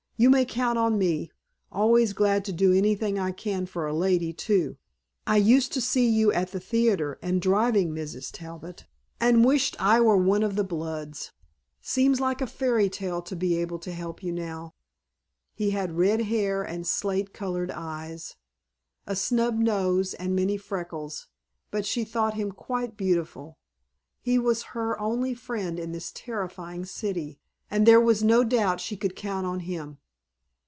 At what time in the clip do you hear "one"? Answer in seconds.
10.17-10.43